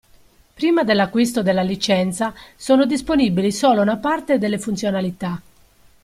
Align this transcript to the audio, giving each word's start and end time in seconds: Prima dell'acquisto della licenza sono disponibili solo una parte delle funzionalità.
Prima 0.55 0.83
dell'acquisto 0.83 1.43
della 1.43 1.61
licenza 1.61 2.33
sono 2.55 2.87
disponibili 2.87 3.51
solo 3.51 3.81
una 3.83 3.97
parte 3.97 4.39
delle 4.39 4.57
funzionalità. 4.57 5.39